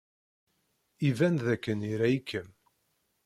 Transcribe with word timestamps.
Iban 1.09 1.35
dakken 1.43 1.79
ira-ikem. 1.91 2.49